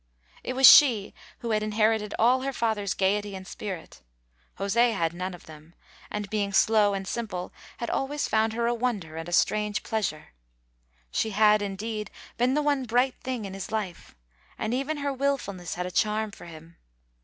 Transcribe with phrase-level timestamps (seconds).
[0.43, 4.01] It was she who had inherited all her father's gayety and spirit.
[4.57, 5.75] José had none of them,
[6.09, 10.29] and, being slow and simple, had always found her a wonder and a strange pleasure.
[11.11, 14.15] She had, indeed, been the one bright thing in his life,
[14.57, 16.77] and even her wilfulness had a charm for him.